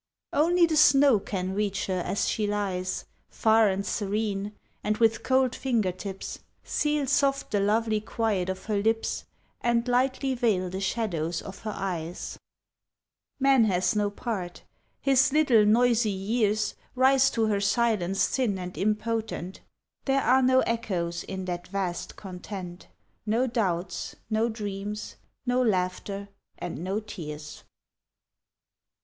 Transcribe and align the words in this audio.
Only 0.33 0.65
the 0.65 0.77
snow 0.77 1.19
can 1.19 1.53
reach 1.53 1.85
her 1.85 1.99
as 1.99 2.27
she 2.27 2.47
lies, 2.47 3.05
Far 3.29 3.67
and 3.69 3.85
serene, 3.85 4.53
and 4.83 4.97
with 4.97 5.21
cold 5.21 5.53
finger 5.53 5.91
tips 5.91 6.39
Seal 6.63 7.05
soft 7.05 7.51
the 7.51 7.59
lovely 7.59 7.99
quiet 8.01 8.49
of 8.49 8.65
her 8.65 8.81
lips 8.81 9.25
And 9.61 9.87
lightly 9.87 10.33
veil 10.33 10.71
the 10.71 10.81
shadows 10.81 11.39
of 11.39 11.59
her 11.59 11.73
eyes. 11.75 12.39
Man 13.39 13.65
has 13.65 13.95
no 13.95 14.09
part 14.09 14.63
his 14.99 15.31
little, 15.31 15.65
noisy 15.67 16.09
years 16.09 16.73
Rise 16.95 17.29
to 17.29 17.45
her 17.45 17.61
silence 17.61 18.27
thin 18.27 18.57
and 18.57 18.75
impotent 18.79 19.61
There 20.05 20.23
are 20.23 20.41
no 20.41 20.61
echoes 20.61 21.21
in 21.25 21.45
that 21.45 21.67
vast 21.67 22.15
content, 22.15 22.87
No 23.27 23.45
doubts, 23.45 24.15
no 24.31 24.49
dreams, 24.49 25.17
no 25.45 25.61
laughter 25.61 26.29
and 26.57 26.83
no 26.83 27.01
tears! 27.01 27.63